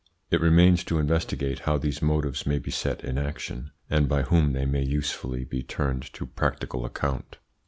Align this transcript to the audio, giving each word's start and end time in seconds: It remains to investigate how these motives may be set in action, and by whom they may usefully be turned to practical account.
It 0.31 0.41
remains 0.41 0.83
to 0.85 0.97
investigate 0.97 1.59
how 1.59 1.77
these 1.77 2.01
motives 2.01 2.47
may 2.47 2.57
be 2.57 2.71
set 2.71 3.03
in 3.03 3.19
action, 3.19 3.69
and 3.87 4.09
by 4.09 4.23
whom 4.23 4.53
they 4.53 4.65
may 4.65 4.81
usefully 4.81 5.45
be 5.45 5.61
turned 5.61 6.11
to 6.13 6.25
practical 6.25 6.85
account. 6.85 7.37